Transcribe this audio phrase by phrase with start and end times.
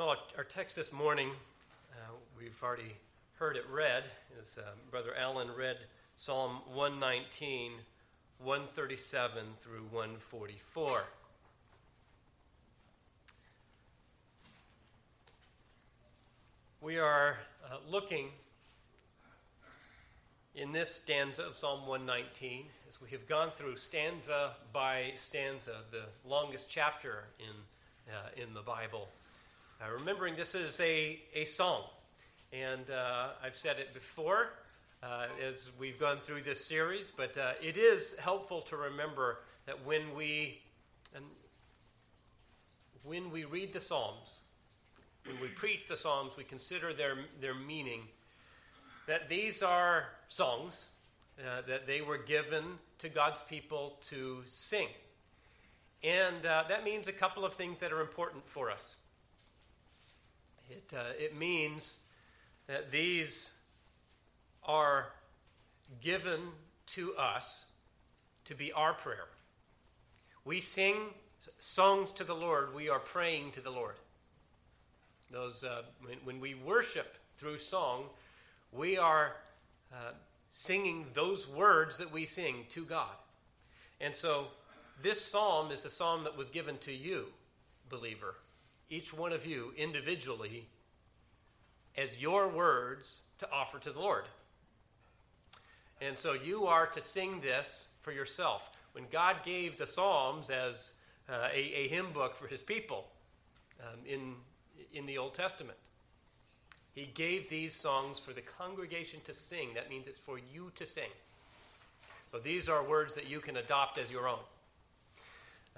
[0.00, 1.28] Well, our, text this morning,
[1.92, 2.96] uh, we've already
[3.34, 4.04] heard it read,
[4.40, 5.76] as uh, Brother Allen read
[6.16, 7.72] Psalm 119,
[8.38, 11.04] 137 through 144.
[16.80, 18.30] We are uh, looking
[20.54, 26.04] in this stanza of Psalm 119 as we have gone through stanza by stanza, the
[26.26, 29.10] longest chapter in, uh, in the Bible.
[29.82, 31.84] Uh, remembering this is a, a song,
[32.52, 34.50] and uh, I've said it before
[35.02, 39.86] uh, as we've gone through this series, but uh, it is helpful to remember that
[39.86, 40.60] when we
[41.14, 41.24] and
[43.04, 44.40] when we read the Psalms,
[45.24, 48.02] when we preach the Psalms, we consider their, their meaning,
[49.06, 50.88] that these are songs
[51.38, 52.64] uh, that they were given
[52.98, 54.88] to God's people to sing.
[56.04, 58.96] And uh, that means a couple of things that are important for us.
[60.70, 61.98] It, uh, it means
[62.68, 63.50] that these
[64.62, 65.08] are
[66.00, 66.40] given
[66.86, 67.66] to us
[68.44, 69.26] to be our prayer.
[70.44, 70.96] We sing
[71.58, 73.96] songs to the Lord, we are praying to the Lord.
[75.32, 78.04] Those, uh, when, when, we worship through song,
[78.72, 79.36] we are
[79.92, 80.12] uh,
[80.52, 83.14] singing those words that we sing to God.
[84.00, 84.48] And so,
[85.02, 87.26] this psalm is a psalm that was given to you,
[87.88, 88.34] believer
[88.90, 90.66] each one of you individually
[91.96, 94.24] as your words to offer to the Lord.
[96.00, 98.70] And so you are to sing this for yourself.
[98.92, 100.94] When God gave the Psalms as
[101.28, 103.06] uh, a, a, hymn book for his people
[103.80, 104.34] um, in,
[104.92, 105.78] in the Old Testament,
[106.94, 109.74] he gave these songs for the congregation to sing.
[109.74, 111.10] That means it's for you to sing.
[112.32, 114.38] So these are words that you can adopt as your own,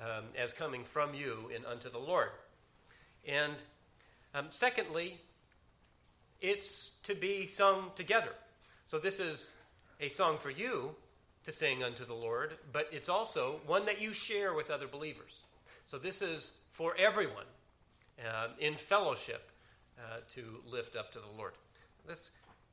[0.01, 2.31] um, as coming from you and unto the Lord.
[3.27, 3.55] And
[4.35, 5.21] um, secondly,
[6.41, 8.33] it's to be sung together.
[8.87, 9.53] So this is
[10.01, 10.95] a song for you
[11.45, 15.45] to sing unto the Lord, but it's also one that you share with other believers.
[15.87, 17.45] So this is for everyone
[18.21, 19.51] uh, in fellowship
[19.99, 21.53] uh, to lift up to the Lord.
[22.07, 22.31] That's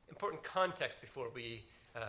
[0.08, 1.62] important context before we
[1.96, 2.00] uh,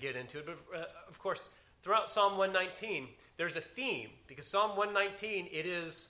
[0.00, 0.46] get into it.
[0.46, 1.48] But uh, of course,
[1.82, 6.08] throughout Psalm 119, there's a theme because Psalm 119 it is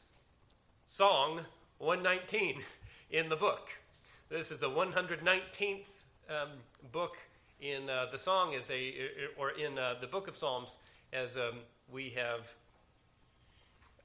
[0.86, 1.40] song
[1.82, 2.62] 119
[3.10, 3.68] in the book.
[4.28, 5.80] This is the 119th
[6.30, 6.50] um,
[6.92, 7.16] book
[7.60, 8.94] in uh, the song, as they,
[9.36, 10.76] or in uh, the book of Psalms,
[11.12, 11.58] as um,
[11.92, 12.54] we have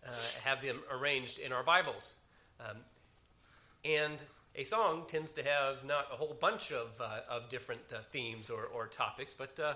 [0.04, 0.12] uh,
[0.44, 2.16] have them arranged in our Bibles.
[2.60, 2.78] Um,
[3.86, 4.18] and
[4.56, 8.50] a song tends to have not a whole bunch of, uh, of different uh, themes
[8.50, 9.76] or, or, topics, but uh,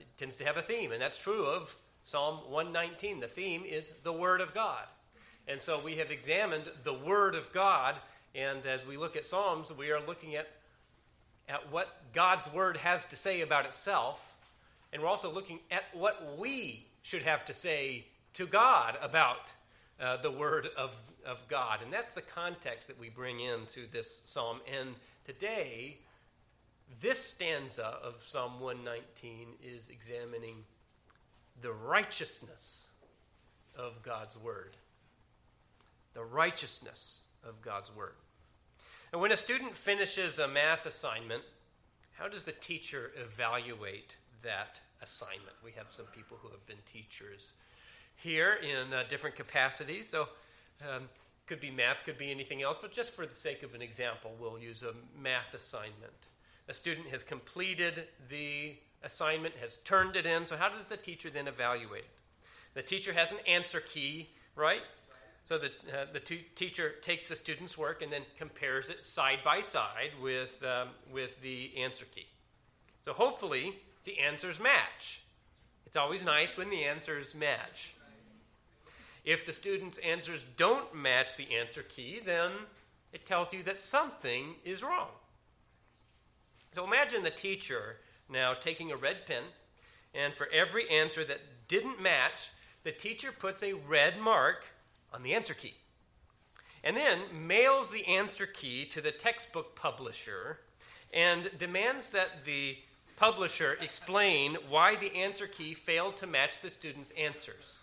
[0.00, 3.20] it tends to have a theme, and that's true of Psalm 119.
[3.20, 4.86] The theme is the Word of God.
[5.46, 7.96] And so we have examined the Word of God,
[8.34, 10.48] and as we look at Psalms, we are looking at,
[11.48, 14.36] at what God's Word has to say about itself,
[14.92, 19.52] and we're also looking at what we should have to say to God about
[20.00, 21.80] uh, the Word of, of God.
[21.82, 24.60] And that's the context that we bring into this psalm.
[24.80, 24.94] And
[25.24, 25.98] today,
[27.02, 30.64] this stanza of Psalm 119 is examining
[31.60, 32.88] the righteousness
[33.76, 34.76] of God's Word
[36.14, 38.14] the righteousness of God's Word.
[39.12, 41.42] And when a student finishes a math assignment,
[42.12, 45.56] how does the teacher evaluate that assignment?
[45.64, 47.52] We have some people who have been teachers
[48.16, 50.08] here in uh, different capacities.
[50.08, 50.28] So,
[50.82, 51.08] um,
[51.46, 54.32] could be math, could be anything else, but just for the sake of an example,
[54.40, 56.12] we'll use a math assignment.
[56.68, 60.46] A student has completed the assignment, has turned it in.
[60.46, 62.10] So, how does the teacher then evaluate it?
[62.72, 64.80] The teacher has an answer key, right?
[65.44, 69.40] So the, uh, the t- teacher takes the student's work and then compares it side
[69.44, 72.26] by side with, um, with the answer key.
[73.02, 75.20] So hopefully the answers match.
[75.86, 77.94] It's always nice when the answers match.
[79.24, 82.50] If the student's answers don't match the answer key, then
[83.12, 85.08] it tells you that something is wrong.
[86.72, 87.96] So imagine the teacher
[88.28, 89.42] now taking a red pen,
[90.14, 92.50] and for every answer that didn't match,
[92.82, 94.64] the teacher puts a red mark
[95.14, 95.74] on the answer key.
[96.82, 100.58] And then mails the answer key to the textbook publisher
[101.12, 102.76] and demands that the
[103.16, 107.78] publisher explain why the answer key failed to match the student's answers.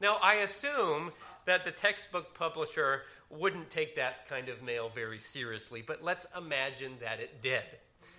[0.00, 1.10] Now, I assume
[1.44, 6.92] that the textbook publisher wouldn't take that kind of mail very seriously, but let's imagine
[7.00, 7.64] that it did.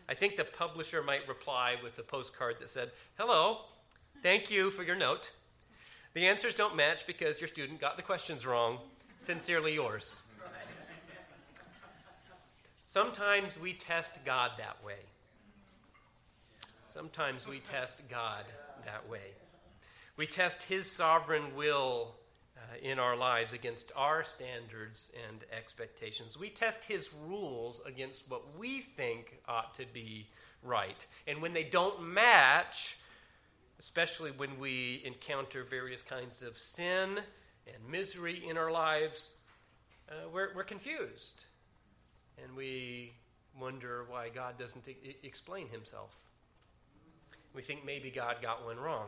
[0.09, 3.59] I think the publisher might reply with a postcard that said, Hello,
[4.21, 5.31] thank you for your note.
[6.13, 8.79] The answers don't match because your student got the questions wrong.
[9.19, 10.21] Sincerely yours.
[12.85, 14.95] Sometimes we test God that way.
[16.91, 18.43] Sometimes we test God
[18.85, 19.33] that way.
[20.17, 22.15] We test His sovereign will
[22.57, 26.37] uh, in our lives against our standards and expectations.
[26.37, 30.27] We test His rules against what we think ought to be
[30.63, 31.05] right.
[31.27, 32.97] And when they don't match,
[33.79, 37.19] especially when we encounter various kinds of sin
[37.65, 39.29] and misery in our lives,
[40.09, 41.45] uh, we're, we're confused.
[42.43, 43.13] And we
[43.59, 44.87] wonder why God doesn't
[45.23, 46.17] explain himself.
[47.53, 49.07] We think maybe God got one wrong.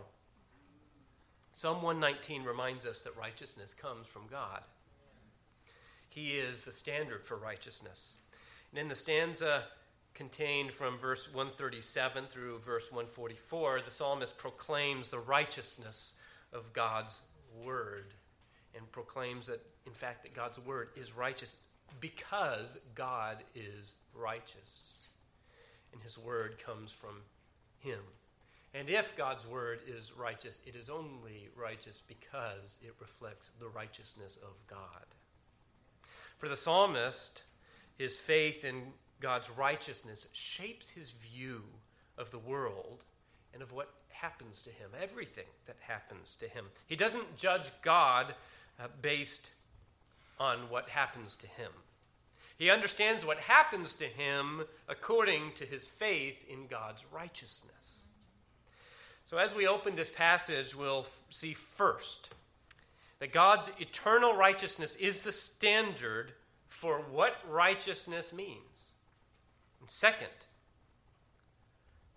[1.54, 4.62] Psalm 119 reminds us that righteousness comes from God.
[6.10, 8.18] He is the standard for righteousness.
[8.72, 9.66] And in the stanza
[10.14, 16.14] contained from verse 137 through verse 144, the psalmist proclaims the righteousness
[16.54, 17.22] of God's
[17.64, 18.14] word
[18.76, 21.56] and proclaims that, in fact, that God's word is righteous
[22.00, 25.08] because God is righteous.
[25.94, 27.16] And his word comes from
[27.80, 28.00] him.
[28.74, 34.38] And if God's word is righteous, it is only righteous because it reflects the righteousness
[34.42, 35.06] of God.
[36.38, 37.44] For the psalmist,
[37.98, 41.64] his faith in God's righteousness shapes his view
[42.18, 43.04] of the world
[43.54, 46.66] and of what happens to him, everything that happens to him.
[46.88, 48.34] He doesn't judge God
[48.80, 49.52] uh, based
[50.40, 51.72] on what happens to him.
[52.58, 58.06] He understands what happens to him according to his faith in God's righteousness.
[59.26, 62.30] So, as we open this passage, we'll f- see first
[63.20, 66.34] that God's eternal righteousness is the standard
[66.68, 68.71] for what righteousness means.
[69.82, 70.30] And second,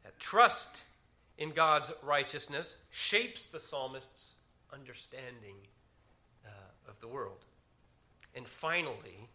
[0.05, 0.85] that trust
[1.37, 4.37] in God's righteousness shapes the psalmist's
[4.73, 5.57] understanding
[6.47, 6.51] uh,
[6.89, 7.45] of the world.
[8.37, 9.29] And finally,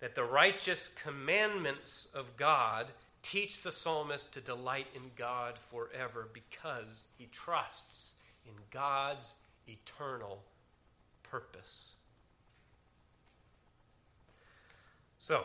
[0.00, 2.86] that the righteous commandments of God
[3.22, 8.12] teach the psalmist to delight in God forever because he trusts
[8.46, 9.34] in God's
[9.68, 10.42] eternal
[11.22, 11.92] purpose.
[15.18, 15.44] So,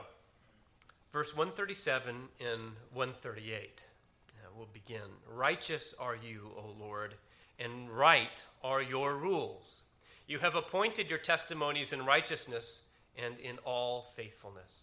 [1.15, 3.85] verse 137 and 138
[4.27, 4.99] uh, will begin.
[5.33, 7.15] Righteous are you, O Lord,
[7.57, 9.83] and right are your rules.
[10.27, 12.81] You have appointed your testimonies in righteousness
[13.17, 14.81] and in all faithfulness.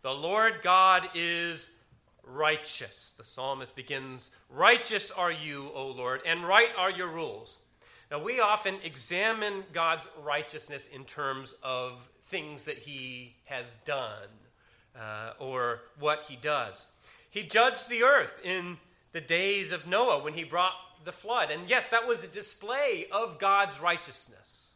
[0.00, 1.68] The Lord God is
[2.24, 3.12] righteous.
[3.18, 7.58] The psalmist begins, Righteous are you, O Lord, and right are your rules.
[8.10, 14.39] Now, we often examine God's righteousness in terms of things that he has done
[14.98, 16.86] uh, or what he does.
[17.30, 18.78] He judged the earth in
[19.12, 21.50] the days of Noah when he brought the flood.
[21.50, 24.74] And yes, that was a display of God's righteousness.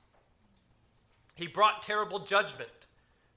[1.34, 2.70] He brought terrible judgment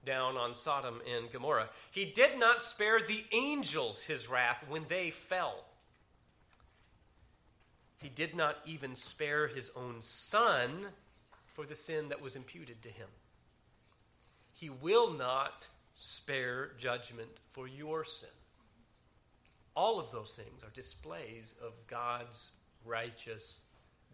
[0.06, 1.70] down on Sodom and Gomorrah.
[1.92, 5.66] He did not spare the angels his wrath when they fell.
[8.02, 10.88] He did not even spare his own son
[11.48, 13.08] for the sin that was imputed to him.
[14.54, 15.68] He will not
[15.98, 18.30] spare judgment for your sin.
[19.76, 22.50] All of those things are displays of God's
[22.86, 23.62] righteous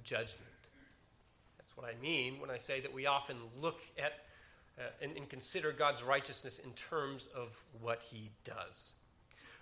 [0.04, 0.42] judgment.
[1.58, 4.14] That's what I mean when I say that we often look at
[4.78, 8.94] uh, and, and consider God's righteousness in terms of what he does.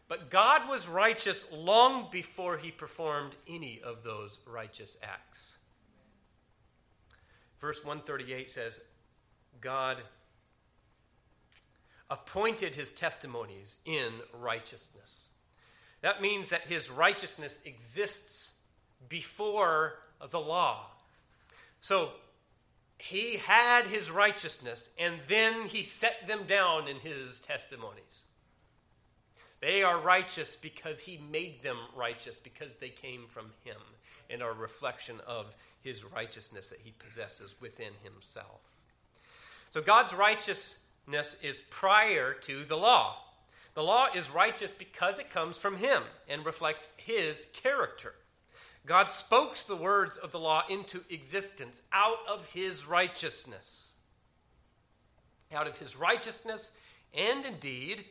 [0.08, 5.60] But God was righteous long before he performed any of those righteous acts.
[7.60, 8.80] Verse 138 says,
[9.60, 9.98] God
[12.12, 15.30] appointed his testimonies in righteousness.
[16.01, 18.51] That means that his righteousness exists
[19.08, 19.94] before
[20.30, 20.88] the law.
[21.80, 22.12] So
[22.98, 28.25] he had his righteousness, and then he set them down in his testimonies.
[29.62, 33.77] They are righteous because he made them righteous, because they came from him
[34.30, 38.82] and are a reflection of his righteousness that he possesses within himself.
[39.70, 40.80] So God's righteousness
[41.41, 43.17] is prior to the law.
[43.74, 48.13] The law is righteous because it comes from him and reflects his character.
[48.86, 53.93] God spoke the words of the law into existence out of his righteousness.
[55.53, 56.72] Out of his righteousness,
[57.13, 58.05] and indeed,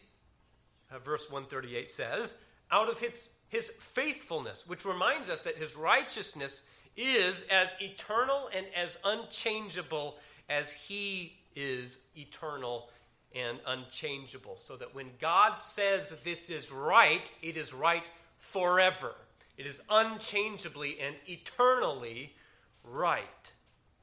[0.92, 2.36] uh, verse 138 says,
[2.70, 6.62] out of his, his faithfulness, which reminds us that his righteousness
[6.96, 10.16] is as eternal and as unchangeable
[10.48, 12.90] as he is eternal
[13.34, 14.56] and unchangeable.
[14.56, 19.14] So that when God says this is right, it is right forever.
[19.56, 22.34] It is unchangeably and eternally
[22.82, 23.52] right.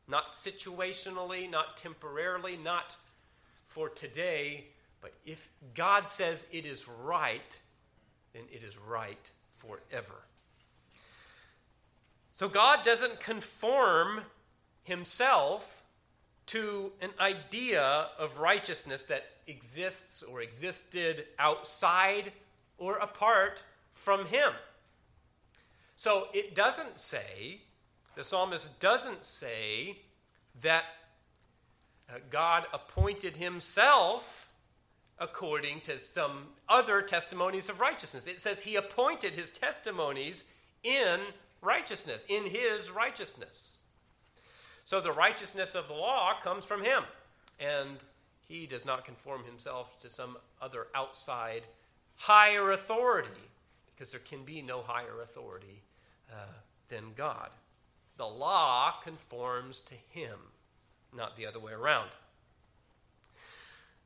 [0.07, 2.95] not situationally, not temporarily, not
[3.65, 4.65] for today,
[5.01, 7.59] but if God says it is right,
[8.33, 10.15] then it is right forever.
[12.33, 14.21] So God doesn't conform
[14.83, 15.83] himself
[16.47, 22.31] to an idea of righteousness that exists or existed outside
[22.77, 24.51] or apart from him.
[25.95, 27.61] So it doesn't say,
[28.15, 29.97] the psalmist doesn't say
[30.61, 30.85] that
[32.09, 34.49] uh, God appointed himself
[35.19, 38.27] according to some other testimonies of righteousness.
[38.27, 40.45] It says he appointed his testimonies
[40.83, 41.19] in
[41.61, 43.76] righteousness, in his righteousness.
[44.87, 47.03] So the righteousness of the law comes from him,
[47.59, 47.97] and
[48.47, 51.63] he does not conform himself to some other outside
[52.15, 53.49] higher authority,
[53.93, 55.81] because there can be no higher authority
[56.31, 56.53] uh,
[56.87, 57.49] than God.
[58.15, 60.37] The law conforms to him,
[61.13, 62.11] not the other way around.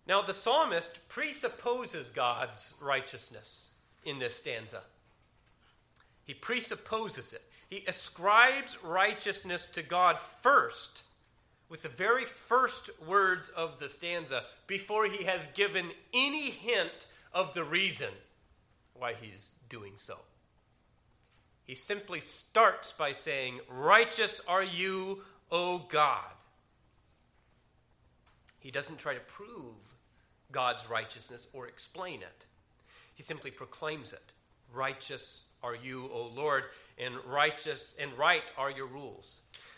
[0.07, 3.67] Now, the psalmist presupposes God's righteousness
[4.03, 4.81] in this stanza.
[6.25, 7.43] He presupposes it.
[7.71, 11.03] He ascribes righteousness to God first,
[11.69, 17.53] with the very first words of the stanza, before he has given any hint of
[17.53, 18.09] the reason
[18.93, 20.17] why he's doing so.
[21.63, 26.25] He simply starts by saying, Righteous are you, O God.
[28.59, 29.95] He doesn't try to prove
[30.51, 32.45] God's righteousness or explain it.
[33.15, 34.33] He simply proclaims it.
[34.73, 36.65] Righteous are you, O Lord,
[36.98, 39.38] and righteous and right are your rules.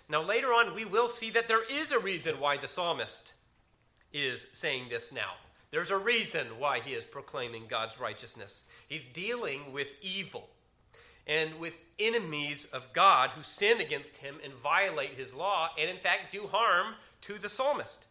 [0.09, 3.33] Now, later on, we will see that there is a reason why the psalmist
[4.11, 5.33] is saying this now.
[5.71, 8.63] There's a reason why he is proclaiming God's righteousness.
[8.87, 10.49] He's dealing with evil
[11.25, 15.97] and with enemies of God who sin against him and violate his law and, in
[15.97, 18.05] fact, do harm to the psalmist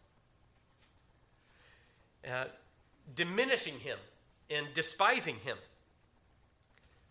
[2.27, 2.45] uh,
[3.15, 3.97] diminishing him
[4.49, 5.57] and despising him.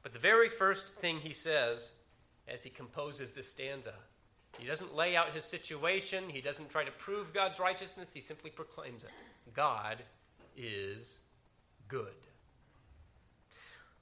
[0.02, 1.92] But the very first thing he says
[2.49, 3.94] as he composes this stanza,
[4.59, 8.50] he doesn't lay out his situation, he doesn't try to prove God's righteousness, he simply
[8.50, 9.11] proclaims it
[9.54, 9.99] God
[10.56, 11.21] is
[11.88, 12.14] good.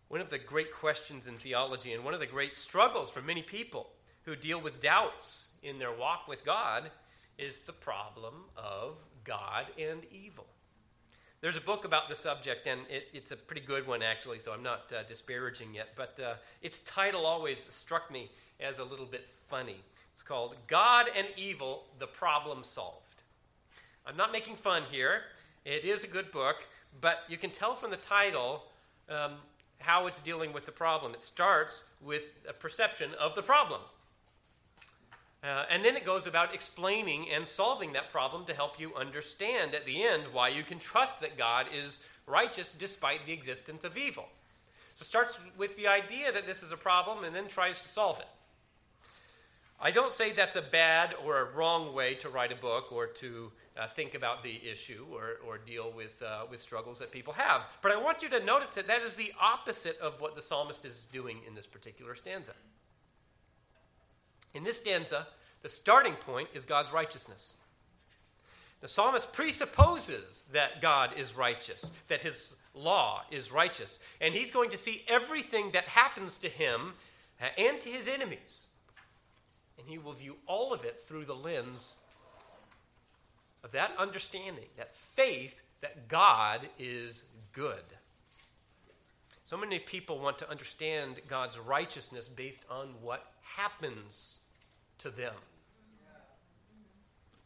[0.08, 3.42] One of the great questions in theology and one of the great struggles for many
[3.42, 3.90] people
[4.22, 6.90] who deal with doubts in their walk with God
[7.38, 10.46] is the problem of God and evil.
[11.40, 14.52] There's a book about the subject, and it, it's a pretty good one, actually, so
[14.52, 15.88] I'm not uh, disparaging it.
[15.96, 18.30] But uh, its title always struck me
[18.60, 19.80] as a little bit funny.
[20.12, 23.22] It's called God and Evil The Problem Solved.
[24.06, 25.22] I'm not making fun here.
[25.64, 26.66] It is a good book,
[27.00, 28.64] but you can tell from the title
[29.08, 29.32] um,
[29.78, 31.14] how it's dealing with the problem.
[31.14, 33.80] It starts with a perception of the problem.
[35.42, 39.74] Uh, and then it goes about explaining and solving that problem to help you understand
[39.74, 43.96] at the end why you can trust that God is righteous despite the existence of
[43.96, 44.26] evil.
[44.96, 47.88] So it starts with the idea that this is a problem and then tries to
[47.88, 48.28] solve it.
[49.80, 53.06] I don't say that's a bad or a wrong way to write a book or
[53.06, 57.32] to uh, think about the issue or, or deal with, uh, with struggles that people
[57.32, 57.66] have.
[57.80, 60.84] But I want you to notice that that is the opposite of what the psalmist
[60.84, 62.52] is doing in this particular stanza.
[64.54, 65.26] In this stanza,
[65.62, 67.54] the starting point is God's righteousness.
[68.80, 74.70] The psalmist presupposes that God is righteous, that his law is righteous, and he's going
[74.70, 76.94] to see everything that happens to him
[77.58, 78.66] and to his enemies.
[79.78, 81.96] And he will view all of it through the lens
[83.62, 87.84] of that understanding, that faith that God is good.
[89.44, 94.39] So many people want to understand God's righteousness based on what happens
[95.00, 95.34] to them.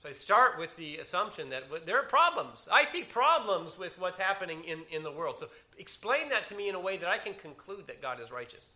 [0.03, 2.69] So I start with the assumption that there are problems.
[2.71, 5.41] I see problems with what's happening in, in the world.
[5.41, 8.31] So explain that to me in a way that I can conclude that God is
[8.31, 8.69] righteous.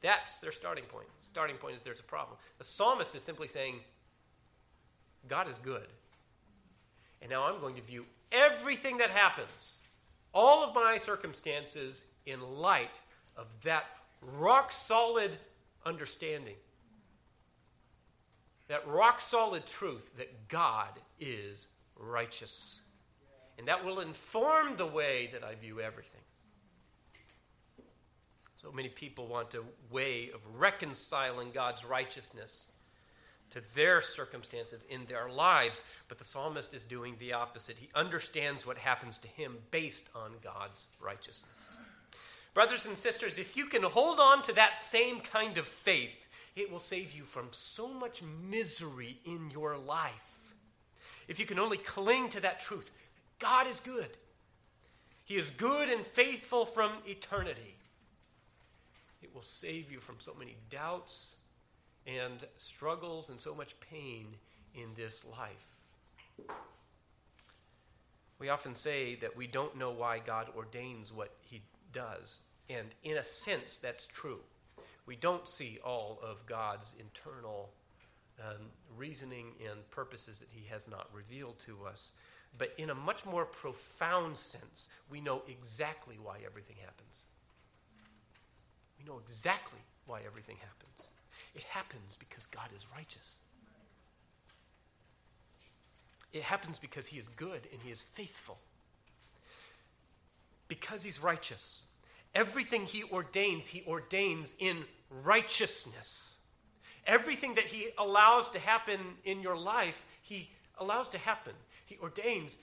[0.00, 1.08] That's their starting point.
[1.20, 2.38] Starting point is there's a problem.
[2.56, 3.80] The psalmist is simply saying,
[5.28, 5.86] God is good.
[7.20, 9.80] And now I'm going to view everything that happens,
[10.32, 13.02] all of my circumstances, in light
[13.36, 13.84] of that
[14.22, 15.32] rock solid
[15.84, 16.54] understanding
[18.70, 22.80] that rock solid truth that God is righteous.
[23.58, 26.20] And that will inform the way that I view everything.
[28.62, 32.66] So many people want a way of reconciling God's righteousness
[33.50, 37.76] to their circumstances in their lives, but the psalmist is doing the opposite.
[37.76, 41.58] He understands what happens to him based on God's righteousness.
[42.54, 46.28] Brothers and sisters, if you can hold on to that same kind of faith
[46.60, 50.54] it will save you from so much misery in your life.
[51.28, 52.90] If you can only cling to that truth,
[53.38, 54.08] God is good.
[55.24, 57.76] He is good and faithful from eternity.
[59.22, 61.34] It will save you from so many doubts
[62.06, 64.26] and struggles and so much pain
[64.74, 66.48] in this life.
[68.38, 71.62] We often say that we don't know why God ordains what He
[71.92, 74.40] does, and in a sense, that's true.
[75.10, 77.70] We don't see all of God's internal
[78.38, 82.12] um, reasoning and purposes that He has not revealed to us.
[82.56, 87.24] But in a much more profound sense, we know exactly why everything happens.
[89.00, 91.10] We know exactly why everything happens.
[91.56, 93.40] It happens because God is righteous.
[96.32, 98.58] It happens because He is good and He is faithful.
[100.68, 101.82] Because He's righteous.
[102.34, 104.84] Everything He ordains, He ordains in
[105.22, 106.36] righteousness.
[107.06, 111.54] Everything that He allows to happen in your life, He allows to happen.
[111.86, 112.56] He ordains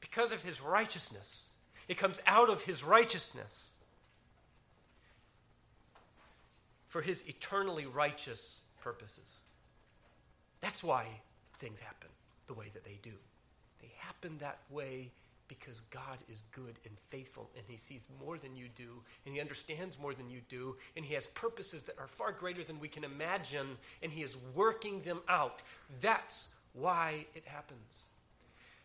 [0.00, 1.52] because of His righteousness.
[1.88, 3.74] It comes out of His righteousness.
[6.86, 9.38] For His eternally righteous purposes.
[10.60, 11.06] That's why
[11.58, 12.08] things happen
[12.46, 13.12] the way that they do.
[13.80, 15.10] They happen that way
[15.50, 19.40] because God is good and faithful, and He sees more than you do, and He
[19.40, 22.86] understands more than you do, and He has purposes that are far greater than we
[22.86, 23.66] can imagine,
[24.00, 25.64] and He is working them out.
[26.00, 28.04] That's why it happens.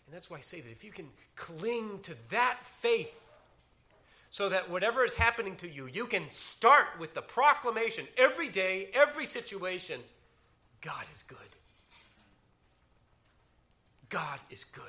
[0.08, 3.22] And that's why I say that if you can cling to that faith,
[4.32, 8.90] so that whatever is happening to you, you can start with the proclamation every day,
[8.96, 10.02] every situation
[10.82, 11.38] God is good.
[14.10, 14.84] God is good.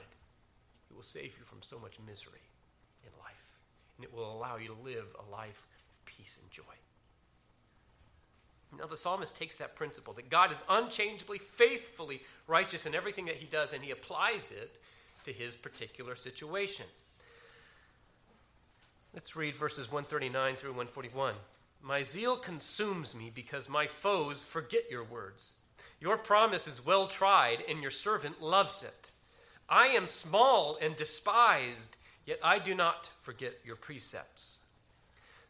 [0.97, 2.41] It will save you from so much misery
[3.05, 3.59] in life,
[3.99, 6.63] and it will allow you to live a life of peace and joy.
[8.79, 13.37] Now, the psalmist takes that principle that God is unchangeably, faithfully righteous in everything that
[13.37, 14.79] he does, and he applies it
[15.25, 16.87] to his particular situation.
[19.13, 21.35] Let's read verses 139 through 141.
[21.83, 25.57] My zeal consumes me because my foes forget your words.
[26.01, 29.06] Your promise is well tried, and your servant loves it.
[29.69, 34.61] I am small and despised, yet I do not forget your precepts.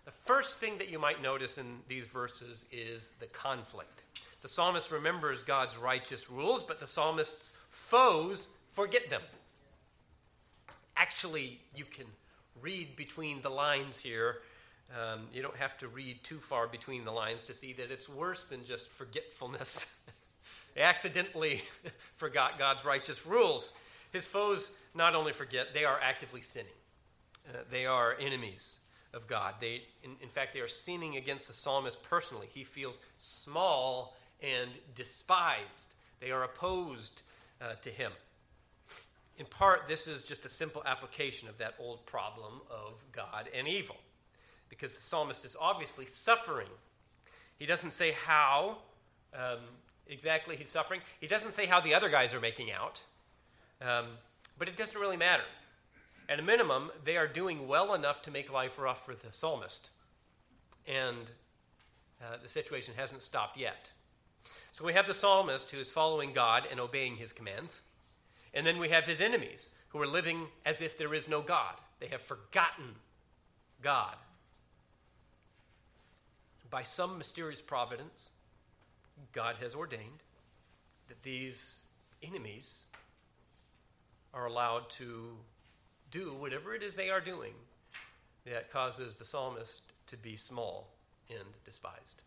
[0.04, 4.04] The first thing that you might notice in these verses is the conflict.
[4.40, 9.22] The psalmist remembers God's righteous rules, but the psalmist's foes forget them.
[10.96, 12.06] Actually, you can
[12.62, 14.38] read between the lines here.
[14.94, 18.08] Um, you don't have to read too far between the lines to see that it's
[18.08, 19.92] worse than just forgetfulness.
[20.76, 21.62] They accidentally
[22.14, 23.72] forgot God's righteous rules.
[24.16, 26.72] His foes not only forget, they are actively sinning.
[27.46, 28.78] Uh, they are enemies
[29.12, 29.56] of God.
[29.60, 32.48] They, in, in fact, they are sinning against the psalmist personally.
[32.50, 35.88] He feels small and despised.
[36.18, 37.20] They are opposed
[37.60, 38.10] uh, to him.
[39.36, 43.68] In part, this is just a simple application of that old problem of God and
[43.68, 43.96] evil,
[44.70, 46.70] because the psalmist is obviously suffering.
[47.58, 48.78] He doesn't say how
[49.34, 49.58] um,
[50.06, 51.02] exactly he's suffering.
[51.20, 53.02] He doesn't say how the other guys are making out,
[53.80, 54.06] um,
[54.58, 55.44] but it doesn't really matter.
[56.28, 59.90] At a minimum, they are doing well enough to make life rough for the psalmist.
[60.86, 61.30] And
[62.20, 63.90] uh, the situation hasn't stopped yet.
[64.72, 67.80] So we have the psalmist who is following God and obeying his commands.
[68.52, 71.74] And then we have his enemies who are living as if there is no God.
[72.00, 72.96] They have forgotten
[73.82, 74.16] God.
[76.70, 78.32] By some mysterious providence,
[79.32, 80.22] God has ordained
[81.08, 81.84] that these
[82.22, 82.85] enemies
[84.36, 85.30] are allowed to
[86.10, 87.54] do whatever it is they are doing
[88.44, 90.88] that causes the psalmist to be small
[91.30, 92.22] and despised.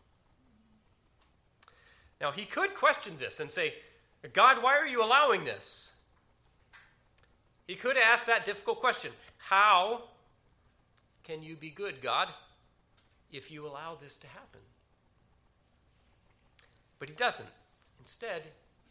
[2.19, 3.75] Now, he could question this and say,
[4.33, 5.91] God, why are you allowing this?
[7.67, 10.01] He could ask that difficult question How
[11.23, 12.27] can you be good, God,
[13.31, 14.61] if you allow this to happen?
[16.97, 17.47] But he doesn't.
[17.99, 18.41] Instead,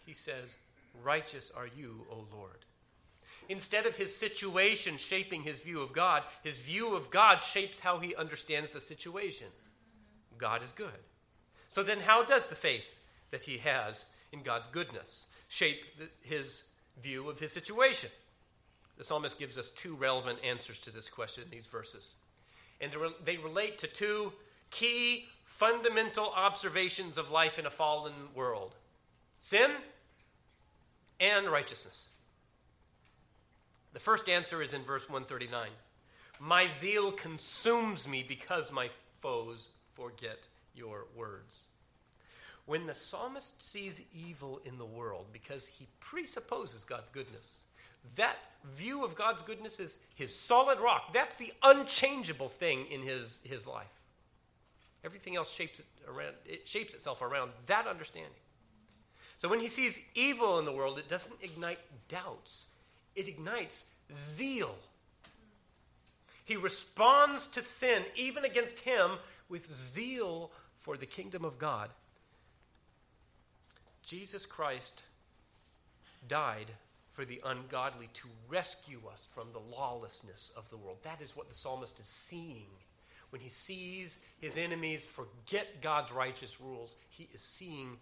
[0.06, 0.56] he says,
[1.02, 2.64] Righteous are you, O Lord.
[3.48, 7.98] Instead of his situation shaping his view of God, his view of God shapes how
[7.98, 9.46] he understands the situation.
[10.36, 10.88] God is good.
[11.68, 15.82] So then, how does the faith that he has in God's goodness shape
[16.22, 16.64] his
[17.00, 18.10] view of his situation?
[18.96, 22.14] The psalmist gives us two relevant answers to this question in these verses.
[22.80, 22.92] And
[23.24, 24.32] they relate to two
[24.70, 28.74] key fundamental observations of life in a fallen world
[29.40, 29.70] sin
[31.20, 32.08] and righteousness.
[33.98, 35.70] The first answer is in verse 139
[36.38, 40.38] My zeal consumes me because my foes forget
[40.72, 41.64] your words.
[42.64, 47.64] When the psalmist sees evil in the world because he presupposes God's goodness,
[48.14, 48.36] that
[48.72, 51.12] view of God's goodness is his solid rock.
[51.12, 54.04] That's the unchangeable thing in his, his life.
[55.04, 58.30] Everything else shapes, it around, it shapes itself around that understanding.
[59.38, 62.66] So when he sees evil in the world, it doesn't ignite doubts,
[63.18, 64.74] it ignites zeal.
[66.44, 69.10] He responds to sin, even against him,
[69.48, 71.90] with zeal for the kingdom of God.
[74.02, 75.02] Jesus Christ
[76.26, 76.70] died
[77.10, 80.98] for the ungodly to rescue us from the lawlessness of the world.
[81.02, 82.68] That is what the psalmist is seeing.
[83.30, 87.98] When he sees his enemies forget God's righteous rules, he is seeing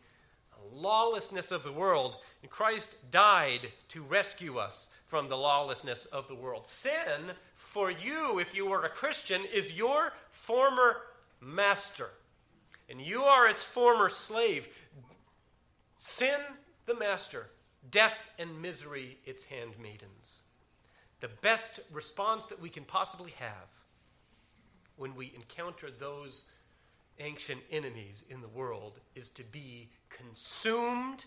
[0.72, 2.16] lawlessness of the world.
[2.42, 6.66] And Christ died to rescue us from the lawlessness of the world.
[6.66, 10.96] Sin, for you, if you are a Christian, is your former
[11.40, 12.10] master,
[12.88, 14.68] and you are its former slave.
[15.96, 16.40] Sin,
[16.86, 17.48] the master,
[17.90, 20.42] death and misery, its handmaidens.
[21.20, 23.84] The best response that we can possibly have
[24.96, 26.44] when we encounter those
[27.18, 31.24] ancient enemies in the world is to be consumed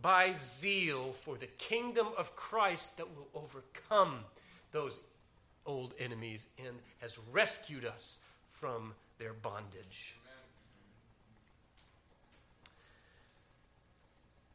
[0.00, 4.20] by zeal for the kingdom of Christ that will overcome
[4.72, 5.00] those
[5.66, 10.16] old enemies and has rescued us from their bondage.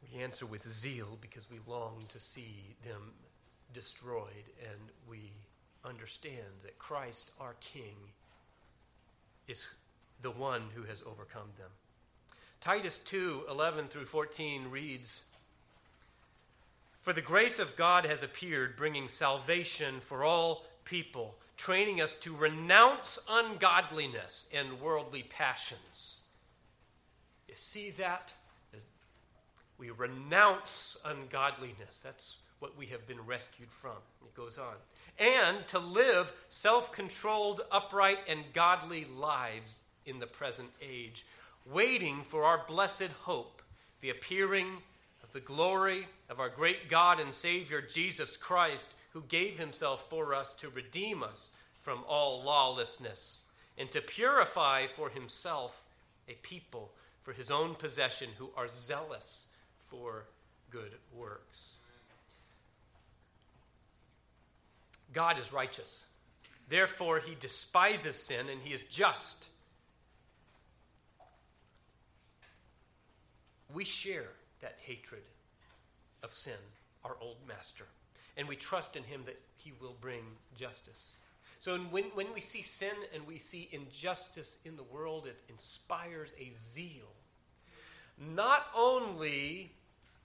[0.01, 3.13] We answer with zeal because we long to see them
[3.73, 4.79] destroyed and
[5.09, 5.31] we
[5.83, 7.95] understand that Christ, our King,
[9.47, 9.65] is
[10.21, 11.69] the one who has overcome them.
[12.61, 15.25] Titus 2 11 through 14 reads
[17.01, 22.35] For the grace of God has appeared, bringing salvation for all people, training us to
[22.35, 26.21] renounce ungodliness and worldly passions.
[27.47, 28.33] You see that?
[29.77, 32.01] We renounce ungodliness.
[32.01, 33.97] That's what we have been rescued from.
[34.21, 34.75] It goes on.
[35.19, 41.25] And to live self controlled, upright, and godly lives in the present age,
[41.65, 43.61] waiting for our blessed hope,
[44.01, 44.67] the appearing
[45.23, 50.35] of the glory of our great God and Savior Jesus Christ, who gave himself for
[50.35, 53.43] us to redeem us from all lawlessness
[53.77, 55.85] and to purify for himself
[56.27, 56.91] a people
[57.23, 60.25] for his own possession who are zealous for
[60.69, 61.77] good works.
[65.13, 66.05] God is righteous.
[66.67, 69.49] Therefore, he despises sin and he is just
[73.75, 74.29] we share
[74.61, 75.21] that hatred
[76.23, 76.53] of sin,
[77.03, 77.85] our old master,
[78.37, 80.23] and we trust in him that he will bring
[80.57, 81.17] justice.
[81.59, 86.33] So when, when we see sin and we see injustice in the world, it inspires
[86.39, 87.11] a zeal,
[88.33, 89.71] not only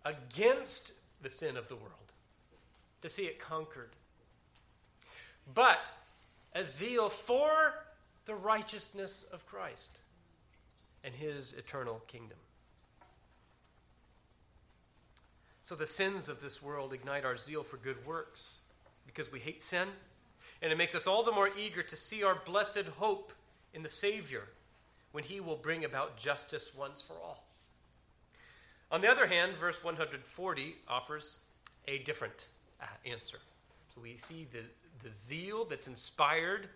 [0.05, 1.95] against the sin of the world,
[3.03, 3.91] to see it conquered,
[5.53, 5.93] but
[6.55, 7.75] a zeal for
[8.27, 9.91] the righteousness of Christ
[11.03, 12.39] and his eternal kingdom.
[15.71, 18.57] So the sins of this world ignite our zeal for good works
[19.07, 19.87] because we hate sin,
[20.61, 23.33] and it makes us all the more eager to see our blessed hope
[23.73, 24.49] in the Savior
[25.13, 27.47] when he will bring about justice once for all.
[28.91, 31.37] On the other hand, verse 140 offers
[31.87, 32.49] a different
[32.83, 33.39] uh, answer.
[33.95, 34.65] So we see the,
[35.05, 36.67] the zeal that's inspired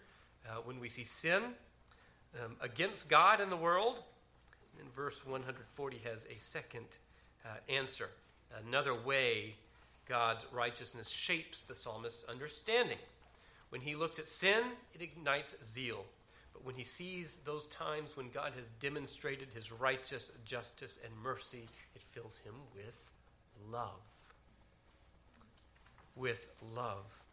[0.46, 1.42] uh, when we see sin
[2.40, 4.04] um, against God and the world.
[4.78, 6.86] And verse 140 has a second
[7.44, 8.08] uh, answer
[8.66, 9.54] another way
[10.06, 12.98] God's righteousness shapes the psalmist's understanding.
[13.70, 14.62] When he looks at sin,
[14.94, 16.04] it ignites zeal.
[16.52, 21.68] But when he sees those times when God has demonstrated his righteous justice and mercy,
[21.94, 23.10] it fills him with
[23.70, 23.88] love.
[26.14, 27.24] With love.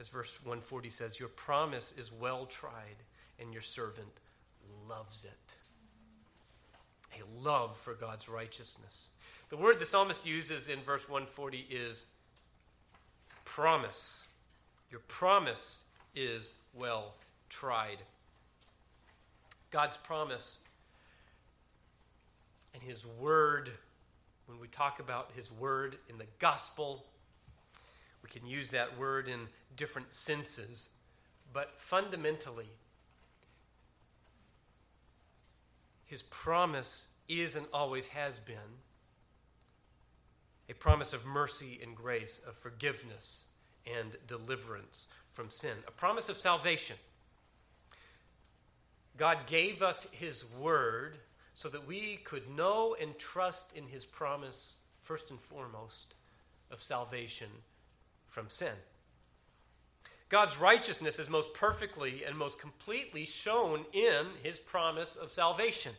[0.00, 2.96] As verse 140 says, Your promise is well tried,
[3.38, 4.20] and your servant
[4.88, 5.56] loves it.
[7.16, 9.10] A love for God's righteousness.
[9.50, 12.06] The word the psalmist uses in verse 140 is
[13.44, 14.26] promise.
[14.90, 15.82] Your promise
[16.14, 17.14] is well
[17.48, 17.98] tried.
[19.70, 20.58] God's promise
[22.72, 23.70] and His word,
[24.46, 27.04] when we talk about His word in the gospel,
[28.22, 29.40] we can use that word in
[29.76, 30.88] different senses,
[31.52, 32.68] but fundamentally,
[36.06, 38.80] His promise is and always has been
[40.68, 43.44] a promise of mercy and grace, of forgiveness
[43.86, 46.96] and deliverance from sin, a promise of salvation.
[49.16, 51.18] God gave us His word
[51.54, 56.14] so that we could know and trust in his promise, first and foremost,
[56.70, 57.48] of salvation
[58.26, 58.72] from sin.
[60.28, 65.92] God's righteousness is most perfectly and most completely shown in his promise of salvation.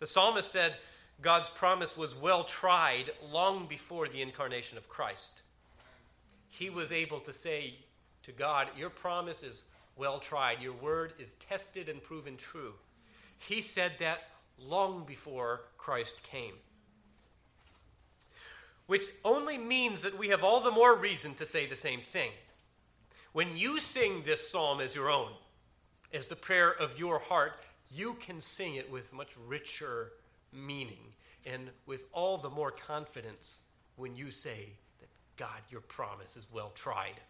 [0.00, 0.74] The psalmist said
[1.20, 5.42] God's promise was well tried long before the incarnation of Christ.
[6.48, 7.74] He was able to say
[8.22, 9.64] to God, Your promise is
[9.96, 12.74] well tried, your word is tested and proven true.
[13.38, 14.28] He said that
[14.60, 16.54] long before Christ came.
[18.86, 22.30] Which only means that we have all the more reason to say the same thing.
[23.32, 25.32] When you sing this psalm as your own,
[26.12, 27.60] as the prayer of your heart,
[27.94, 30.12] you can sing it with much richer
[30.52, 31.14] meaning
[31.46, 33.60] and with all the more confidence
[33.96, 37.20] when you say that God, your promise is well tried.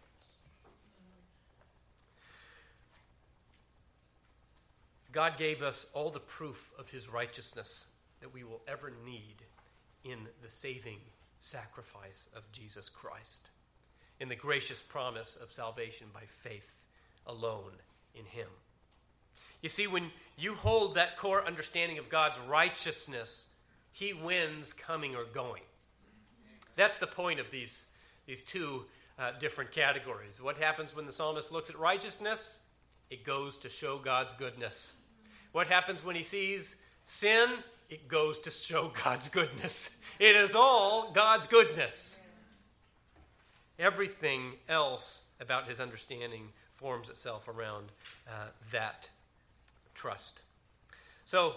[5.11, 7.85] God gave us all the proof of his righteousness
[8.21, 9.37] that we will ever need
[10.03, 10.99] in the saving
[11.39, 13.49] sacrifice of Jesus Christ,
[14.19, 16.83] in the gracious promise of salvation by faith
[17.25, 17.71] alone
[18.13, 18.47] in him.
[19.61, 23.47] You see, when you hold that core understanding of God's righteousness,
[23.91, 25.63] he wins coming or going.
[26.75, 27.85] That's the point of these,
[28.25, 28.85] these two
[29.17, 30.41] uh, different categories.
[30.41, 32.61] What happens when the psalmist looks at righteousness?
[33.09, 34.95] It goes to show God's goodness.
[35.51, 37.49] What happens when he sees sin?
[37.89, 39.97] It goes to show God's goodness.
[40.19, 42.19] It is all God's goodness.
[43.77, 47.91] Everything else about his understanding forms itself around
[48.27, 49.09] uh, that
[49.99, 50.39] trust.
[51.25, 51.55] So,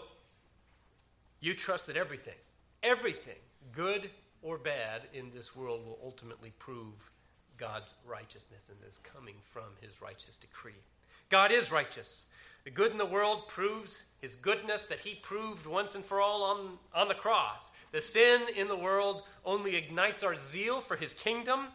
[1.41, 2.35] you trust that everything,
[2.83, 3.39] everything,
[3.71, 4.11] good
[4.43, 7.11] or bad, in this world will ultimately prove
[7.57, 10.83] God's righteousness and is coming from his righteous decree.
[11.29, 12.27] God is righteous.
[12.65, 16.43] The good in the world proves his goodness that he proved once and for all
[16.43, 17.71] on, on the cross.
[17.93, 21.69] The sin in the world only ignites our zeal for his kingdom,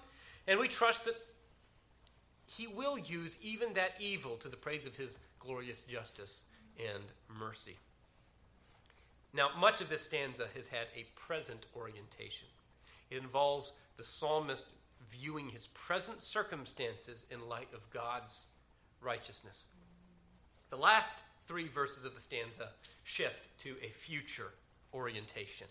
[0.48, 1.16] and we trust that
[2.46, 6.44] he will use even that evil to the praise of his glorious justice
[6.80, 7.04] and
[7.40, 7.78] mercy.
[9.34, 12.48] Now, much of this stanza has had a present orientation.
[13.10, 14.68] It involves the psalmist
[15.10, 18.46] viewing his present circumstances in light of God's
[19.02, 19.66] righteousness.
[20.70, 22.70] The last three verses of the stanza
[23.04, 24.52] shift to a future
[24.94, 25.68] orientation.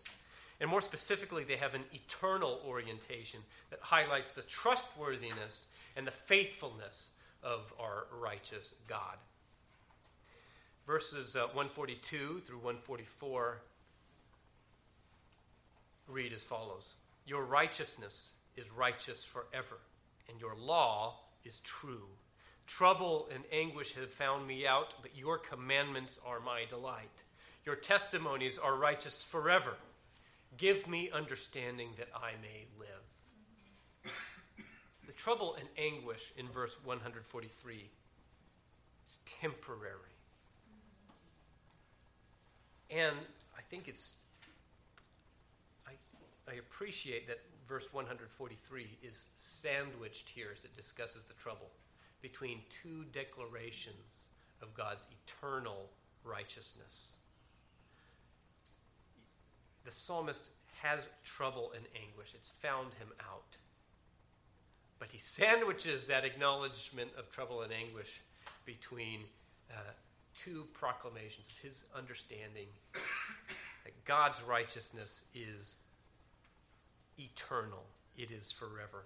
[0.60, 3.40] And more specifically, they have an eternal orientation
[3.70, 5.66] that highlights the trustworthiness
[5.96, 7.10] and the faithfulness
[7.42, 9.18] of our righteous God.
[10.86, 13.62] Verses uh, 142 through 144
[16.08, 16.94] read as follows
[17.26, 19.78] Your righteousness is righteous forever,
[20.30, 22.08] and your law is true
[22.66, 27.22] Trouble and anguish have found me out, but your commandments are my delight.
[27.64, 29.74] Your testimonies are righteous forever.
[30.56, 34.12] Give me understanding that I may live.
[35.06, 37.90] The trouble and anguish in verse 143
[39.06, 40.15] is temporary.
[42.90, 43.16] And
[43.56, 44.14] I think it's,
[45.86, 45.92] I,
[46.50, 51.70] I appreciate that verse 143 is sandwiched here as it discusses the trouble
[52.22, 54.28] between two declarations
[54.62, 55.90] of God's eternal
[56.24, 57.14] righteousness.
[59.84, 60.50] The psalmist
[60.82, 63.56] has trouble and anguish, it's found him out.
[64.98, 68.22] But he sandwiches that acknowledgement of trouble and anguish
[68.64, 69.20] between
[69.70, 69.92] uh,
[70.36, 75.76] two proclamations of his understanding that God's righteousness is
[77.18, 77.84] eternal,
[78.16, 79.04] it is forever.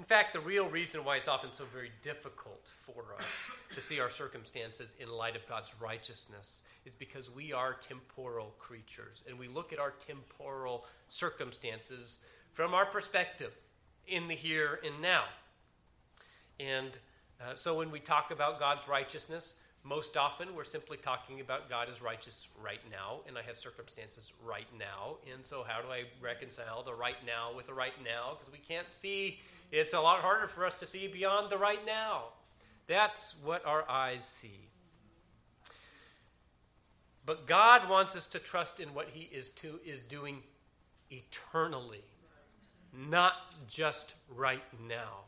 [0.00, 3.24] In fact, the real reason why it's often so very difficult for us
[3.74, 9.22] to see our circumstances in light of God's righteousness is because we are temporal creatures
[9.28, 12.20] and we look at our temporal circumstances
[12.54, 13.52] from our perspective
[14.08, 15.24] in the here and now.
[16.58, 16.96] And
[17.40, 21.88] uh, so when we talk about God's righteousness, most often we're simply talking about God
[21.88, 25.16] is righteous right now, and I have circumstances right now.
[25.32, 28.36] And so, how do I reconcile the right now with the right now?
[28.38, 29.40] Because we can't see
[29.72, 32.24] it's a lot harder for us to see beyond the right now.
[32.88, 34.68] That's what our eyes see.
[37.24, 40.42] But God wants us to trust in what He is, to, is doing
[41.10, 42.02] eternally,
[42.92, 43.34] not
[43.68, 45.20] just right now.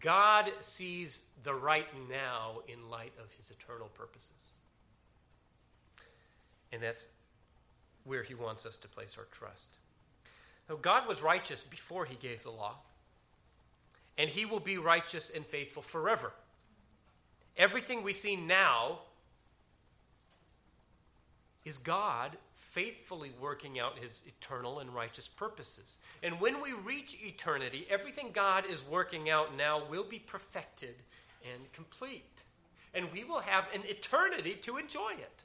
[0.00, 4.50] God sees the right now in light of His eternal purposes.
[6.72, 7.06] And that's
[8.04, 9.70] where He wants us to place our trust.
[10.68, 12.76] Now, God was righteous before He gave the law
[14.18, 16.32] and he will be righteous and faithful forever.
[17.56, 19.00] Everything we see now
[21.64, 22.36] is God
[22.76, 25.96] faithfully working out his eternal and righteous purposes.
[26.22, 30.94] And when we reach eternity, everything God is working out now will be perfected
[31.50, 32.44] and complete.
[32.92, 35.42] And we will have an eternity to enjoy it.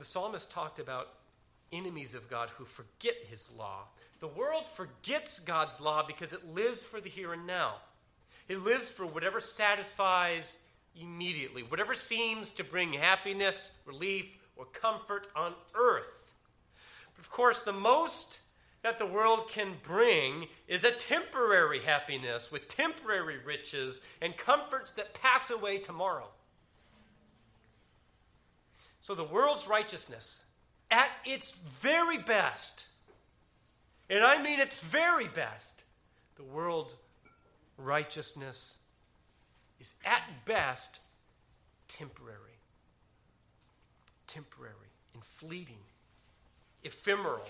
[0.00, 1.10] The psalmist talked about
[1.72, 3.84] enemies of God who forget his law.
[4.18, 7.74] The world forgets God's law because it lives for the here and now.
[8.48, 10.58] It lives for whatever satisfies
[11.00, 16.34] immediately, whatever seems to bring happiness, relief, or comfort on earth.
[17.14, 18.40] But of course, the most
[18.82, 25.14] that the world can bring is a temporary happiness with temporary riches and comforts that
[25.14, 26.28] pass away tomorrow.
[29.00, 30.42] So the world's righteousness,
[30.90, 32.86] at its very best,
[34.08, 35.84] and I mean its very best,
[36.36, 36.94] the world's
[37.76, 38.77] righteousness
[39.80, 41.00] is at best
[41.88, 42.58] temporary.
[44.26, 44.74] Temporary
[45.14, 45.80] and fleeting,
[46.84, 47.48] ephemeral.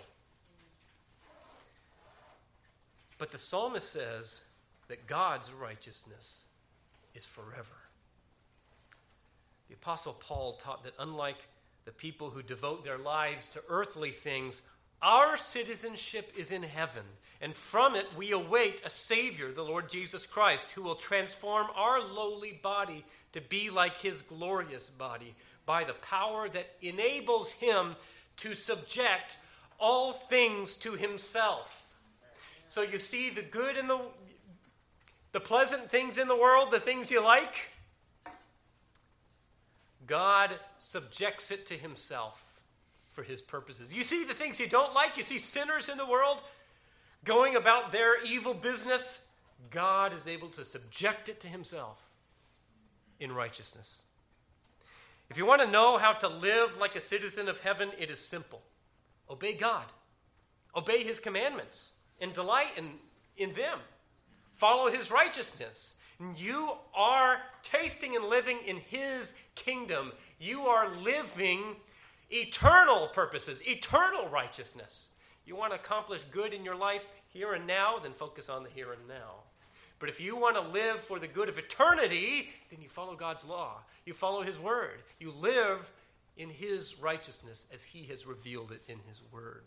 [3.19, 4.45] But the psalmist says
[4.87, 6.45] that God's righteousness
[7.15, 7.75] is forever.
[9.69, 11.49] The Apostle Paul taught that unlike
[11.85, 14.63] the people who devote their lives to earthly things,
[15.01, 17.05] our citizenship is in heaven,
[17.41, 22.01] and from it we await a Savior, the Lord Jesus Christ, who will transform our
[22.01, 25.35] lowly body to be like his glorious body
[25.67, 27.95] by the power that enables him
[28.39, 29.37] to subject
[29.79, 31.87] all things to himself.
[32.67, 34.01] So you see the good and the
[35.33, 37.71] the pleasant things in the world, the things you like,
[40.07, 42.48] God subjects it to himself
[43.19, 43.93] for his purposes.
[43.93, 46.41] You see the things you don't like, you see sinners in the world
[47.25, 49.27] going about their evil business.
[49.71, 52.13] God is able to subject it to himself
[53.19, 54.03] in righteousness.
[55.31, 58.21] If you want to know how to live like a citizen of heaven, it is
[58.21, 58.63] simple
[59.29, 59.87] obey God,
[60.77, 62.91] obey his commandments, and delight in,
[63.37, 63.81] in them.
[64.55, 65.97] Follow his righteousness.
[66.37, 70.13] You are tasting and living in his kingdom.
[70.39, 71.75] You are living
[72.31, 75.09] eternal purposes, eternal righteousness.
[75.47, 78.71] You want to accomplish good in your life here and now, then focus on the
[78.71, 79.45] here and now.
[79.99, 83.45] But if you want to live for the good of eternity, then you follow God's
[83.45, 83.79] law.
[84.05, 85.03] You follow His word.
[85.19, 85.91] You live
[86.37, 89.63] in His righteousness as He has revealed it in His word.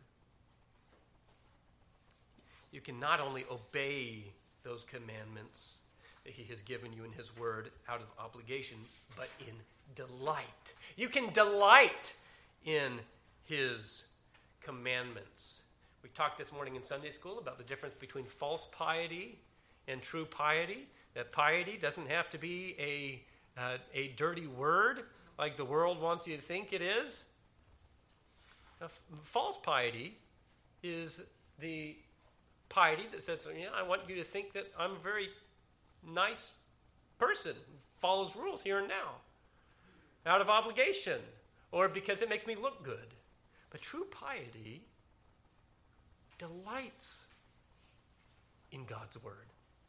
[2.71, 4.24] You can not only obey
[4.63, 5.80] those commandments
[6.24, 8.78] that He has given you in His word out of obligation,
[9.17, 9.54] but in
[9.95, 10.74] delight.
[10.95, 12.13] You can delight
[12.65, 13.00] in
[13.43, 14.06] his
[14.62, 15.62] commandments.
[16.04, 19.39] We talked this morning in Sunday school about the difference between false piety
[19.88, 20.88] and true piety.
[21.13, 23.24] That piety doesn't have to be a,
[23.60, 25.04] uh, a dirty word
[25.38, 27.26] like the world wants you to think it is.
[28.82, 30.17] F- false piety
[30.84, 31.21] is
[31.60, 31.95] the
[32.69, 35.30] piety that says, yeah, I want you to think that I'm a very
[36.08, 36.54] nice
[37.19, 37.54] person,
[38.00, 39.17] follows rules here and now,
[40.26, 41.19] out of obligation
[41.71, 43.15] or because it makes me look good.
[43.69, 44.81] But true piety
[46.38, 47.27] delights
[48.71, 49.47] in God's word.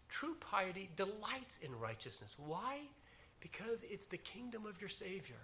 [0.09, 2.37] True piety delights in righteousness.
[2.39, 2.81] Why?
[3.41, 5.41] Because it's the kingdom of your Savior.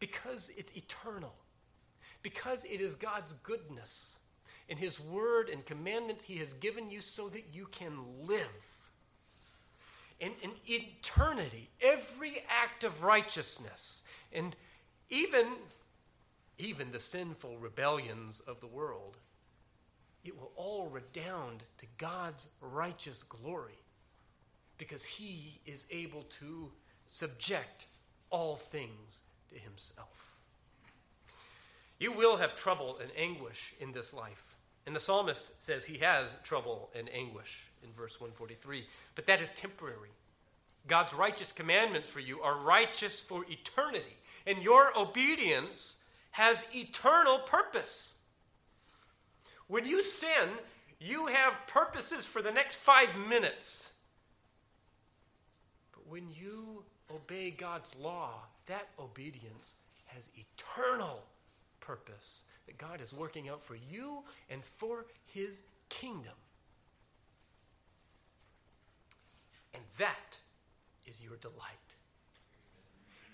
[0.00, 1.34] Because it's eternal.
[2.22, 4.18] Because it is God's goodness
[4.68, 8.88] and His word and commandments He has given you so that you can live.
[10.20, 14.56] In, in eternity, every act of righteousness and
[15.14, 15.46] even,
[16.58, 19.16] even the sinful rebellions of the world,
[20.24, 23.78] it will all redound to God's righteous glory
[24.76, 26.72] because he is able to
[27.06, 27.86] subject
[28.30, 30.40] all things to himself.
[32.00, 34.56] You will have trouble and anguish in this life.
[34.84, 38.84] And the psalmist says he has trouble and anguish in verse 143.
[39.14, 40.10] But that is temporary.
[40.88, 44.16] God's righteous commandments for you are righteous for eternity
[44.46, 45.98] and your obedience
[46.32, 48.14] has eternal purpose.
[49.68, 50.48] When you sin,
[51.00, 53.92] you have purposes for the next five minutes.
[55.92, 56.84] But when you
[57.14, 59.76] obey God's law, that obedience
[60.06, 61.24] has eternal
[61.80, 66.32] purpose that God is working out for you and for his kingdom.
[69.74, 70.38] And that
[71.06, 71.83] is your delight.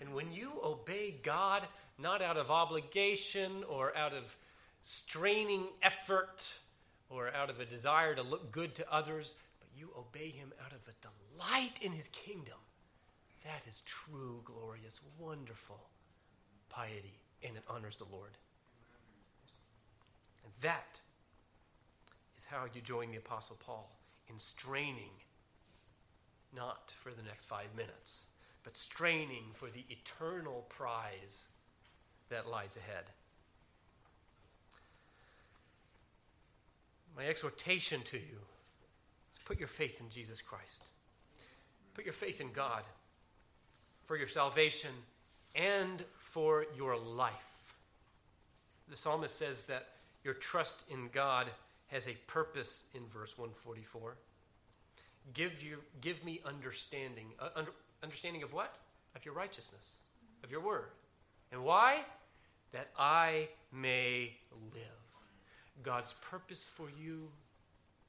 [0.01, 1.61] And when you obey God,
[1.99, 4.35] not out of obligation or out of
[4.81, 6.57] straining effort
[7.09, 10.71] or out of a desire to look good to others, but you obey Him out
[10.71, 12.57] of a delight in His kingdom,
[13.45, 15.81] That is true, glorious, wonderful
[16.69, 18.37] piety, and it honors the Lord.
[20.43, 20.99] And that
[22.37, 23.91] is how you join the Apostle Paul
[24.27, 25.11] in straining,
[26.55, 28.25] not for the next five minutes,
[28.63, 31.49] but straining for the eternal prize
[32.29, 33.05] that lies ahead.
[37.15, 38.39] My exhortation to you
[39.33, 40.85] is put your faith in Jesus Christ.
[41.93, 42.83] Put your faith in God
[44.05, 44.91] for your salvation
[45.55, 47.73] and for your life.
[48.89, 49.87] The psalmist says that
[50.23, 51.47] your trust in God
[51.87, 54.15] has a purpose in verse 144.
[55.33, 57.27] Give, you, give me understanding.
[57.39, 57.71] Uh, under,
[58.03, 58.75] understanding of what?
[59.15, 59.95] Of your righteousness,
[60.43, 60.89] of your word.
[61.51, 62.03] And why?
[62.71, 64.35] That I may
[64.73, 64.81] live.
[65.83, 67.29] God's purpose for you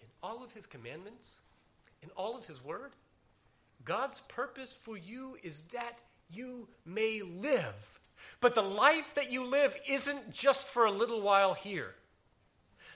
[0.00, 1.40] in all of his commandments,
[2.02, 2.92] in all of his word,
[3.84, 5.98] God's purpose for you is that
[6.30, 7.98] you may live.
[8.40, 11.94] But the life that you live isn't just for a little while here.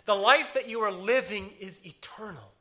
[0.04, 2.52] The life that you are living is eternal.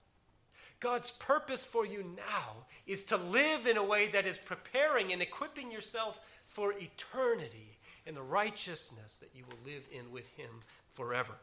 [0.80, 5.22] God's purpose for you now is to live in a way that is preparing and
[5.22, 10.50] equipping yourself for eternity and the righteousness that you will live in with Him
[10.92, 11.34] forever.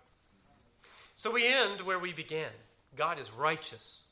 [1.15, 2.51] So we end where we began
[2.97, 4.03] God is righteous.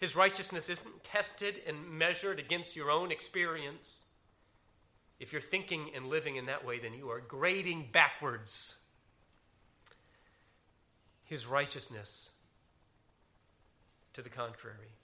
[0.00, 4.04] His righteousness isn't tested and measured against your own experience.
[5.18, 8.76] If you're thinking and living in that way, then you are grading backwards.
[11.24, 12.30] His righteousness,
[14.18, 14.96] to the contrary,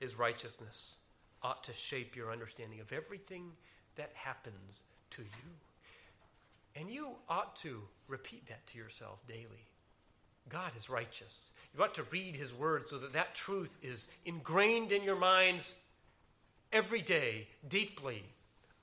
[0.00, 0.96] his righteousness
[1.42, 3.52] ought to shape your understanding of everything
[3.96, 5.50] that happens to you.
[6.76, 9.64] And you ought to repeat that to yourself daily.
[10.50, 11.48] God is righteous.
[11.74, 15.76] You ought to read his word so that that truth is ingrained in your minds
[16.70, 18.24] every day, deeply,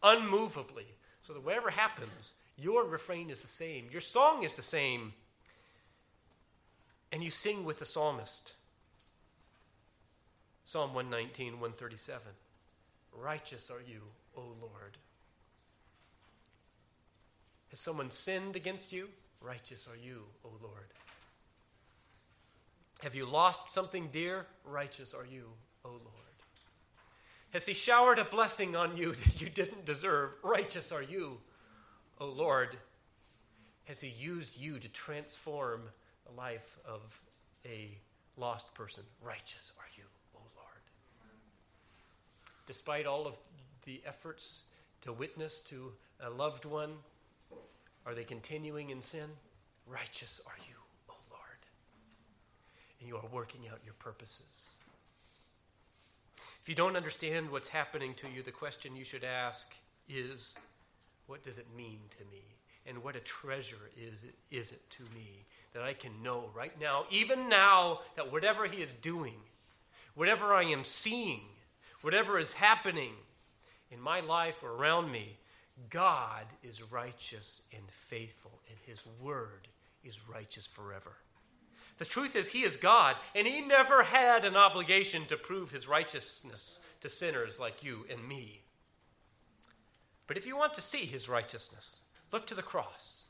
[0.02, 0.88] unmovably,
[1.22, 5.14] so that whatever happens, your refrain is the same, your song is the same,
[7.12, 8.54] and you sing with the psalmist.
[10.68, 12.22] Psalm 119, 137.
[13.18, 14.02] Righteous are you,
[14.36, 14.98] O Lord.
[17.70, 19.08] Has someone sinned against you?
[19.40, 20.88] Righteous are you, O Lord.
[23.00, 24.46] Have you lost something dear?
[24.66, 25.46] Righteous are you,
[25.86, 26.02] O Lord.
[27.52, 30.32] Has He showered a blessing on you that you didn't deserve?
[30.44, 31.38] Righteous are you,
[32.20, 32.76] O Lord.
[33.86, 35.84] Has He used you to transform
[36.26, 37.22] the life of
[37.66, 37.98] a
[38.36, 39.06] lost person?
[39.24, 40.04] Righteous are you.
[42.68, 43.40] Despite all of
[43.86, 44.64] the efforts
[45.02, 46.94] to witness to a loved one,
[48.06, 49.30] are they continuing in sin?
[49.88, 50.76] Righteous are you
[51.10, 51.42] O Lord.
[53.00, 54.70] and you are working out your purposes.
[56.62, 59.74] If you don't understand what's happening to you, the question you should ask
[60.10, 60.54] is
[61.26, 62.44] what does it mean to me?
[62.86, 66.78] And what a treasure is it, is it to me that I can know right
[66.80, 69.36] now, even now, that whatever He is doing,
[70.16, 71.42] whatever I am seeing,
[72.02, 73.14] whatever is happening
[73.92, 75.38] in my life or around me,
[75.90, 79.68] God is righteous and faithful, and His word
[80.04, 81.14] is righteous forever.
[81.98, 85.88] The truth is, He is God, and He never had an obligation to prove His
[85.88, 88.62] righteousness to sinners like you and me.
[90.26, 93.26] But if you want to see His righteousness, look to the cross,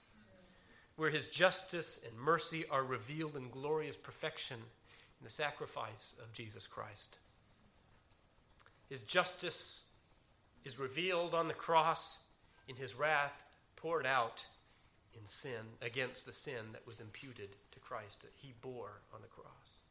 [0.95, 6.65] where His justice and mercy are revealed in glorious perfection in the sacrifice of Jesus
[6.65, 7.18] Christ.
[8.89, 9.81] His justice
[10.63, 12.19] is revealed on the cross
[12.67, 13.43] in His wrath
[13.75, 14.45] poured out
[15.19, 19.27] in sin against the sin that was imputed to Christ that he bore on the
[19.27, 19.81] cross.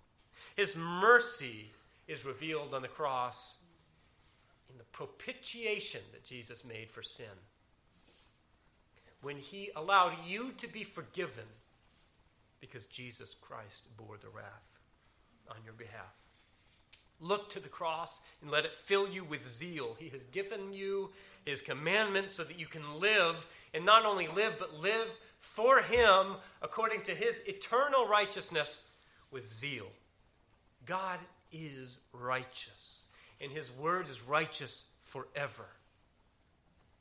[0.55, 1.70] His mercy
[2.07, 3.57] is revealed on the cross
[4.70, 7.26] in the propitiation that Jesus made for sin.
[9.22, 11.44] When he allowed you to be forgiven
[12.61, 14.78] because Jesus Christ bore the wrath
[15.49, 16.26] on your behalf.
[17.21, 19.97] Look to the cross and let it fill you with zeal.
[19.99, 21.11] He has given you
[21.45, 26.35] his commandments so that you can live, and not only live, but live for him
[26.61, 28.83] according to his eternal righteousness
[29.31, 29.87] with zeal.
[30.85, 31.19] God
[31.53, 33.05] is righteous,
[33.41, 35.67] and his word is righteous forever.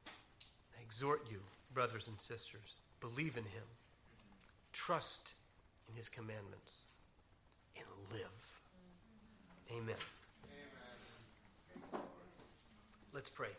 [0.08, 1.40] I exhort you,
[1.74, 3.64] brothers and sisters, believe in him,
[4.74, 5.34] trust
[5.90, 6.84] in his commandments,
[7.76, 8.45] and live.
[9.72, 9.96] Amen.
[10.44, 12.02] Amen.
[13.14, 13.50] Let's pray.